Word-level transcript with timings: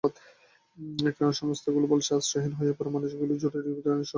ত্রাণ 1.15 1.31
সংস্থাগুলো 1.31 1.85
বলছে, 1.87 2.11
আশ্রয়হীন 2.15 2.53
হয়ে 2.59 2.73
পড়া 2.77 2.91
মানুষের 2.95 3.19
জন্য 3.21 3.33
জরুরি 3.43 3.59
ত্রাণসহায়তা 3.63 3.89
দরকার। 3.89 4.09